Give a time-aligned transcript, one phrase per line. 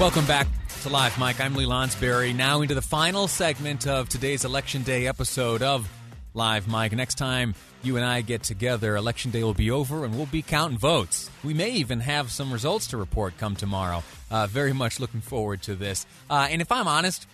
[0.00, 0.48] Welcome back
[0.82, 1.40] to Live Mic.
[1.40, 2.34] I'm Lee Lonsberry.
[2.34, 5.88] Now into the final segment of today's Election Day episode of
[6.34, 6.92] Live Mic.
[6.92, 7.54] Next time
[7.84, 11.30] you and I get together, Election Day will be over and we'll be counting votes.
[11.44, 14.02] We may even have some results to report come tomorrow.
[14.30, 16.04] Uh, very much looking forward to this.
[16.28, 17.26] Uh, and if I'm honest,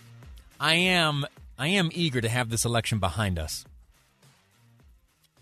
[0.59, 1.25] I am
[1.57, 3.65] I am eager to have this election behind us.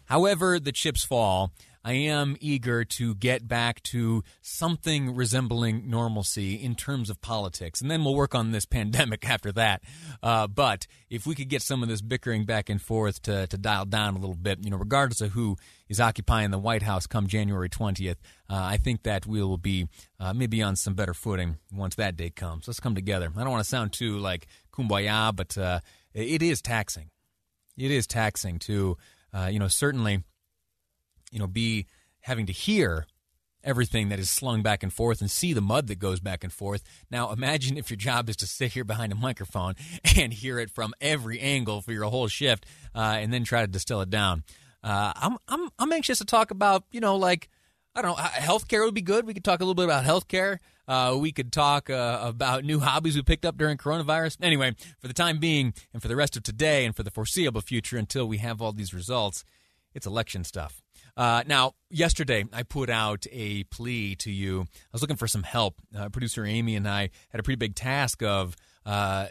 [0.05, 1.51] However, the chips fall,
[1.87, 7.79] I am eager to get back to something resembling normalcy in terms of politics.
[7.79, 9.83] And then we'll work on this pandemic after that.
[10.21, 13.57] Uh, but if we could get some of this bickering back and forth to, to
[13.57, 15.55] dial down a little bit, you know, regardless of who
[15.87, 18.17] is occupying the White House come January 20th,
[18.49, 19.87] uh, I think that we will be
[20.19, 22.67] uh, maybe on some better footing once that day comes.
[22.67, 23.31] Let's come together.
[23.33, 25.79] I don't want to sound too like kumbaya, but uh,
[26.13, 27.11] it is taxing.
[27.77, 28.97] It is taxing to,
[29.33, 30.25] uh, you know, certainly
[31.31, 31.85] you know, be
[32.21, 33.05] having to hear
[33.63, 36.53] everything that is slung back and forth and see the mud that goes back and
[36.53, 36.83] forth.
[37.11, 39.75] Now, imagine if your job is to sit here behind a microphone
[40.17, 43.67] and hear it from every angle for your whole shift, uh, and then try to
[43.67, 44.43] distill it down.
[44.83, 47.49] Uh, I'm I'm I'm anxious to talk about you know like
[47.95, 49.25] I don't know healthcare would be good.
[49.25, 50.59] We could talk a little bit about healthcare.
[50.87, 54.37] Uh, we could talk uh, about new hobbies we picked up during coronavirus.
[54.41, 57.59] Anyway, for the time being, and for the rest of today, and for the foreseeable
[57.59, 59.43] future, until we have all these results,
[59.93, 60.81] it's election stuff.
[61.17, 64.61] Uh, now, yesterday I put out a plea to you.
[64.61, 65.81] I was looking for some help.
[65.97, 69.25] Uh, Producer Amy and I had a pretty big task of uh,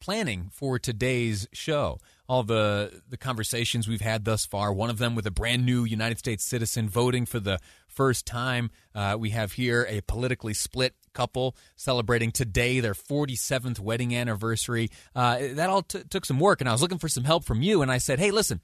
[0.00, 1.98] planning for today's show.
[2.28, 4.72] All the the conversations we've had thus far.
[4.72, 8.70] One of them with a brand new United States citizen voting for the first time.
[8.94, 14.90] Uh, we have here a politically split couple celebrating today their 47th wedding anniversary.
[15.16, 17.62] Uh, that all t- took some work, and I was looking for some help from
[17.62, 17.82] you.
[17.82, 18.60] And I said, "Hey, listen."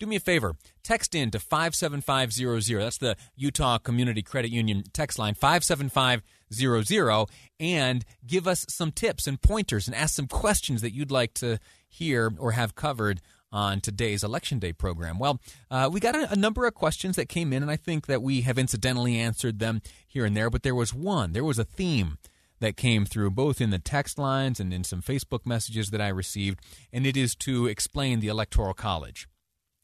[0.00, 0.56] Do me a favor.
[0.82, 2.80] Text in to 57500.
[2.80, 7.28] That's the Utah Community Credit Union text line, 57500,
[7.60, 11.58] and give us some tips and pointers and ask some questions that you'd like to
[11.86, 13.20] hear or have covered
[13.52, 15.18] on today's Election Day program.
[15.18, 15.38] Well,
[15.70, 18.22] uh, we got a, a, number of questions that came in, and I think that
[18.22, 21.64] we have incidentally answered them here and there, but there was one, there was a
[21.64, 22.18] theme
[22.60, 26.08] that came through both in the text lines and in some Facebook messages that I
[26.08, 26.60] received,
[26.92, 29.26] and it is to explain the Electoral College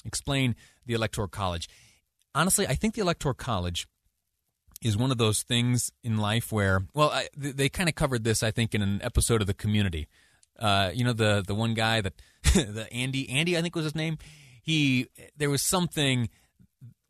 [0.06, 0.54] explain
[0.86, 1.68] the Electoral College.
[2.34, 3.86] Honestly, I think the Electoral College
[4.82, 8.42] is one of those things in life where, well, I, they, kind of covered this,
[8.42, 10.06] I think, in an episode of The Community.
[10.58, 12.14] Uh, you know, the the one guy that
[12.54, 14.18] the Andy Andy I think was his name.
[14.62, 16.30] He there was something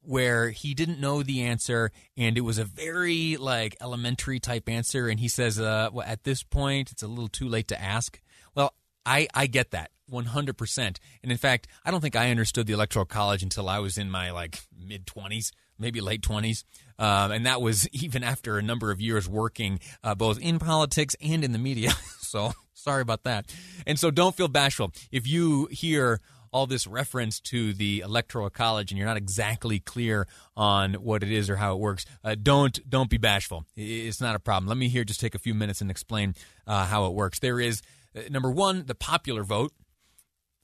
[0.06, 5.08] where he didn't know the answer and it was a very like elementary type answer
[5.08, 8.20] and he says uh, well, at this point it's a little too late to ask
[8.54, 8.72] well
[9.06, 10.98] i i get that 100%.
[11.22, 14.10] And in fact, I don't think I understood the Electoral College until I was in
[14.10, 16.64] my like mid 20s, maybe late 20s.
[16.98, 21.16] Um, and that was even after a number of years working uh, both in politics
[21.20, 21.90] and in the media.
[22.20, 23.52] so sorry about that.
[23.86, 24.92] And so don't feel bashful.
[25.10, 26.20] If you hear
[26.52, 31.30] all this reference to the electoral college and you're not exactly clear on what it
[31.30, 34.78] is or how it works uh, don't don't be bashful it's not a problem let
[34.78, 36.34] me here just take a few minutes and explain
[36.66, 37.82] uh, how it works there is
[38.30, 39.72] number one the popular vote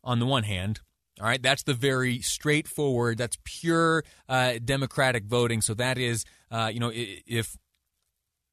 [0.04, 0.80] on the one hand.
[1.20, 5.60] All right, that's the very straightforward, that's pure uh, democratic voting.
[5.60, 7.56] So that is, uh, you know, if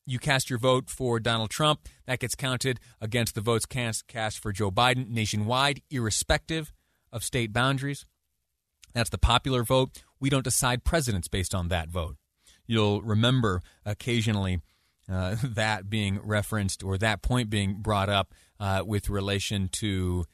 [0.05, 4.39] you cast your vote for Donald Trump, that gets counted against the votes cast, cast
[4.39, 6.73] for Joe Biden nationwide, irrespective
[7.13, 8.05] of state boundaries.
[8.93, 10.03] That's the popular vote.
[10.19, 12.17] We don't decide presidents based on that vote.
[12.67, 14.61] You'll remember occasionally
[15.11, 20.25] uh, that being referenced or that point being brought up uh, with relation to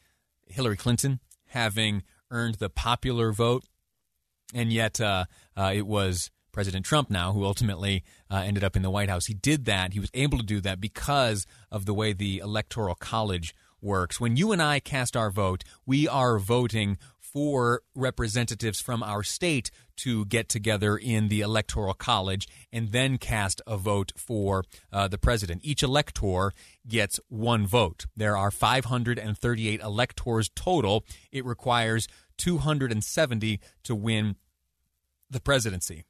[0.47, 3.63] Hillary Clinton having earned the popular vote,
[4.53, 8.81] and yet uh, uh, it was President Trump now who ultimately uh, ended up in
[8.81, 9.25] the White House.
[9.25, 9.93] He did that.
[9.93, 14.19] He was able to do that because of the way the Electoral College works.
[14.19, 19.69] When you and I cast our vote, we are voting for representatives from our state
[19.97, 24.63] to get together in the electoral college and then cast a vote for
[24.93, 25.59] uh, the president.
[25.61, 26.53] Each elector
[26.87, 28.05] gets one vote.
[28.15, 31.03] There are 538 electors total.
[31.29, 32.07] It requires
[32.37, 34.37] 270 to win
[35.29, 36.05] the presidency.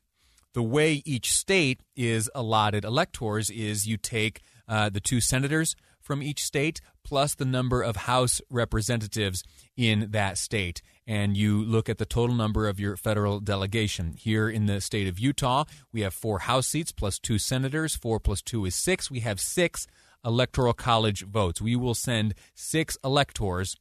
[0.53, 6.21] The way each state is allotted electors is you take uh, the two senators from
[6.21, 9.43] each state plus the number of House representatives
[9.75, 10.81] in that state.
[11.07, 14.13] And you look at the total number of your federal delegation.
[14.17, 17.95] Here in the state of Utah, we have four House seats plus two senators.
[17.95, 19.09] Four plus two is six.
[19.09, 19.87] We have six
[20.23, 21.61] electoral college votes.
[21.61, 23.75] We will send six electors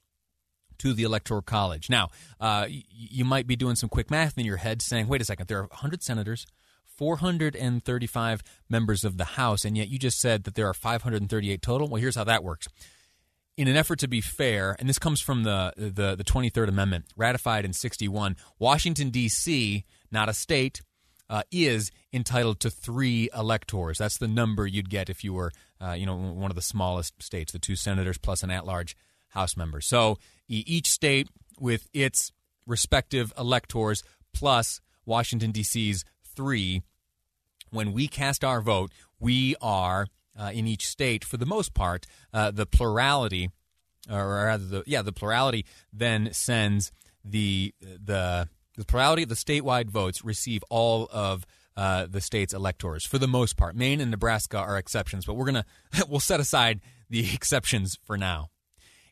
[0.78, 1.88] to the electoral college.
[1.88, 2.10] Now,
[2.40, 5.46] uh, you might be doing some quick math in your head saying, wait a second,
[5.48, 6.46] there are 100 senators,
[6.96, 11.88] 435 members of the House, and yet you just said that there are 538 total.
[11.88, 12.68] Well, here's how that works.
[13.56, 17.04] In an effort to be fair, and this comes from the, the, the 23rd Amendment,
[17.16, 20.82] ratified in 61, Washington, D.C., not a state,
[21.30, 23.98] uh, is entitled to three electors.
[23.98, 27.22] That's the number you'd get if you were, uh, you know, one of the smallest
[27.22, 28.96] states, the two senators plus an at-large
[29.28, 29.80] House member.
[29.80, 30.18] So
[30.48, 32.30] each state with its
[32.66, 36.04] respective electors plus Washington D.C.'s
[36.34, 36.82] three.
[37.70, 40.06] When we cast our vote, we are
[40.38, 43.50] uh, in each state, for the most part, uh, the plurality,
[44.10, 46.92] or rather, the yeah, the plurality then sends
[47.24, 51.46] the the the plurality of the statewide votes receive all of
[51.76, 53.76] uh, the state's electors for the most part.
[53.76, 55.66] Maine and Nebraska are exceptions, but we're gonna
[56.08, 58.48] we'll set aside the exceptions for now.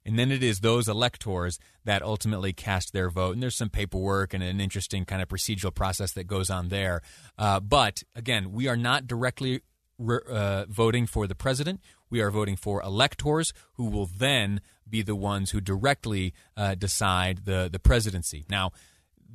[0.05, 3.35] And then it is those electors that ultimately cast their vote.
[3.35, 7.03] And there's some paperwork and an interesting kind of procedural process that goes on there.
[7.39, 9.63] Uh, but again, we are not directly
[10.01, 11.81] uh, voting for the president.
[12.11, 17.45] We are voting for electors who will then be the ones who directly uh, decide
[17.45, 18.45] the, the presidency.
[18.51, 18.73] Now,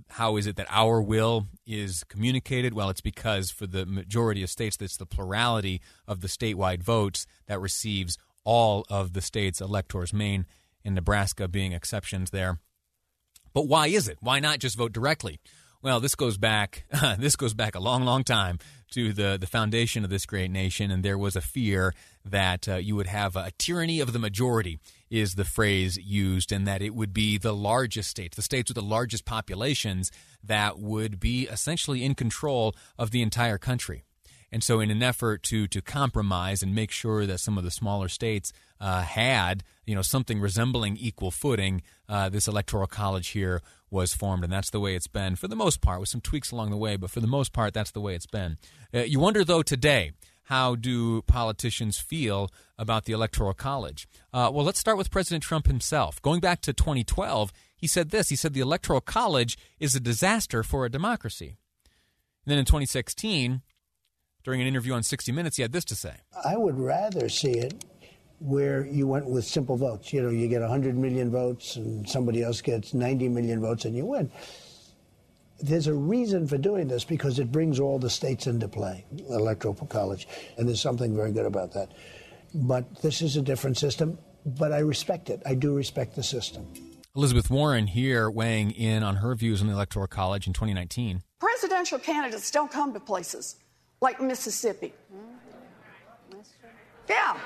[0.09, 2.73] how is it that our will is communicated?
[2.73, 7.25] Well, it's because for the majority of states, that's the plurality of the statewide votes
[7.47, 8.17] that receives
[8.47, 10.45] all of the state's electors, Maine
[10.85, 12.59] and Nebraska being exceptions there.
[13.53, 14.19] But why is it?
[14.21, 15.41] Why not just vote directly?
[15.81, 16.85] Well, this goes back
[17.19, 18.57] this goes back a long, long time
[18.91, 22.75] to the the foundation of this great nation, and there was a fear that uh,
[22.75, 24.79] you would have a tyranny of the majority
[25.09, 28.75] is the phrase used, and that it would be the largest states, the states with
[28.75, 30.09] the largest populations,
[30.41, 34.05] that would be essentially in control of the entire country.
[34.51, 37.71] And so, in an effort to to compromise and make sure that some of the
[37.71, 43.61] smaller states uh, had you know something resembling equal footing, uh, this electoral college here
[43.89, 46.51] was formed, and that's the way it's been for the most part, with some tweaks
[46.51, 46.95] along the way.
[46.95, 48.57] But for the most part, that's the way it's been.
[48.93, 50.11] Uh, you wonder though today.
[50.47, 54.07] How do politicians feel about the Electoral College?
[54.31, 56.21] Uh, well, let's start with President Trump himself.
[56.21, 58.29] Going back to 2012, he said this.
[58.29, 61.57] He said the Electoral College is a disaster for a democracy.
[62.45, 63.61] And then in 2016,
[64.47, 66.15] during an interview on 60 Minutes, he had this to say
[66.45, 67.83] I would rather see it
[68.39, 70.13] where you went with simple votes.
[70.13, 73.93] You know, you get 100 million votes and somebody else gets 90 million votes and
[73.93, 74.31] you win.
[75.59, 79.73] There's a reason for doing this because it brings all the states into play, electoral
[79.89, 81.91] college, and there's something very good about that.
[82.53, 85.41] But this is a different system, but I respect it.
[85.45, 86.65] I do respect the system.
[87.17, 91.21] Elizabeth Warren here weighing in on her views on the Electoral College in 2019.
[91.37, 93.57] Presidential candidates don't come to places
[94.01, 94.93] like Mississippi.
[97.09, 97.37] Yeah.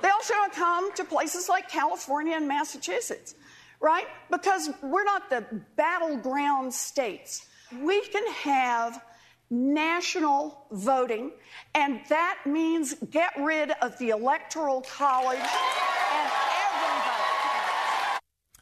[0.00, 3.34] They also don't come to places like California and Massachusetts,
[3.80, 4.06] right?
[4.30, 5.44] Because we're not the
[5.76, 7.46] battleground states.
[7.80, 9.02] We can have
[9.50, 11.32] national voting,
[11.74, 15.40] and that means get rid of the Electoral College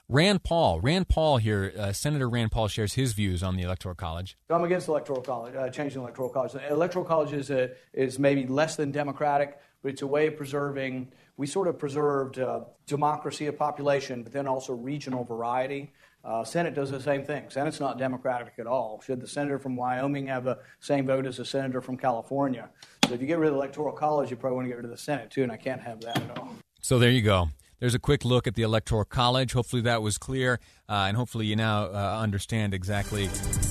[0.09, 3.97] Rand Paul, Rand Paul here, uh, Senator Rand Paul shares his views on the Electoral
[3.97, 4.39] College.
[4.49, 6.53] I'm against Electoral College, uh, changing Electoral College.
[6.53, 10.37] The Electoral College is, a, is maybe less than democratic, but it's a way of
[10.37, 11.11] preserving.
[11.37, 15.93] We sort of preserved uh, democracy of population, but then also regional variety.
[16.25, 17.47] Uh, Senate does the same thing.
[17.49, 19.03] Senate's not democratic at all.
[19.05, 22.71] Should the senator from Wyoming have the same vote as the senator from California?
[23.09, 24.85] So if you get rid of the Electoral College, you probably want to get rid
[24.85, 26.55] of the Senate too, and I can't have that at all.
[26.81, 27.49] So there you go.
[27.79, 29.53] There's a quick look at the Electoral College.
[29.53, 33.27] Hopefully that was clear, uh, and hopefully you now uh, understand exactly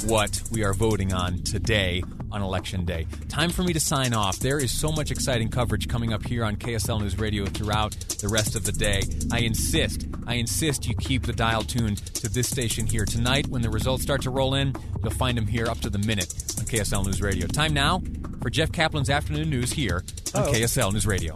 [0.05, 3.07] what we are voting on today on Election Day.
[3.29, 4.37] Time for me to sign off.
[4.37, 8.27] There is so much exciting coverage coming up here on KSL News Radio throughout the
[8.27, 9.01] rest of the day.
[9.31, 13.05] I insist, I insist you keep the dial tuned to this station here.
[13.05, 15.99] Tonight, when the results start to roll in, you'll find them here up to the
[15.99, 17.47] minute on KSL News Radio.
[17.47, 18.03] Time now
[18.43, 20.03] for Jeff Caplan's afternoon news here
[20.35, 20.51] on oh.
[20.51, 21.35] KSL News Radio